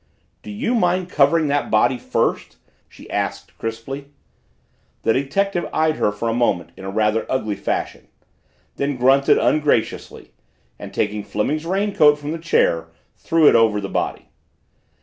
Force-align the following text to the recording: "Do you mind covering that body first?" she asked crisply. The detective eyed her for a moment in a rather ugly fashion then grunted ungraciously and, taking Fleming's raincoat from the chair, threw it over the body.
"Do 0.41 0.49
you 0.49 0.73
mind 0.73 1.11
covering 1.11 1.45
that 1.49 1.69
body 1.69 1.99
first?" 1.99 2.57
she 2.89 3.07
asked 3.11 3.55
crisply. 3.59 4.07
The 5.03 5.13
detective 5.13 5.69
eyed 5.71 5.97
her 5.97 6.11
for 6.11 6.27
a 6.27 6.33
moment 6.33 6.71
in 6.75 6.85
a 6.85 6.89
rather 6.89 7.31
ugly 7.31 7.53
fashion 7.53 8.07
then 8.77 8.97
grunted 8.97 9.37
ungraciously 9.37 10.31
and, 10.79 10.91
taking 10.91 11.23
Fleming's 11.23 11.67
raincoat 11.67 12.17
from 12.17 12.31
the 12.31 12.39
chair, 12.39 12.87
threw 13.15 13.47
it 13.47 13.53
over 13.53 13.79
the 13.79 13.89
body. 13.89 14.29